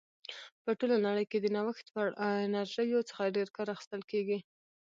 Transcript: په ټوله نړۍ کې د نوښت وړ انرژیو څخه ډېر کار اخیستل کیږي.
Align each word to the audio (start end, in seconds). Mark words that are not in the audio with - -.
په 0.63 0.71
ټوله 0.79 0.95
نړۍ 1.07 1.25
کې 1.31 1.37
د 1.41 1.45
نوښت 1.55 1.85
وړ 1.89 2.09
انرژیو 2.45 3.07
څخه 3.09 3.33
ډېر 3.35 3.47
کار 3.55 3.67
اخیستل 3.75 4.01
کیږي. 4.11 4.39